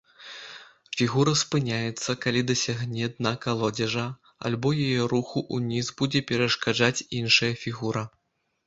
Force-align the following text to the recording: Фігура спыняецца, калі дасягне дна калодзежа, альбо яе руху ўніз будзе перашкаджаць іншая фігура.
Фігура 1.01 1.33
спыняецца, 1.41 2.15
калі 2.23 2.41
дасягне 2.51 3.11
дна 3.19 3.35
калодзежа, 3.45 4.07
альбо 4.51 4.75
яе 4.89 5.01
руху 5.15 5.45
ўніз 5.61 5.95
будзе 6.03 6.19
перашкаджаць 6.33 6.95
іншая 7.23 7.53
фігура. 7.69 8.03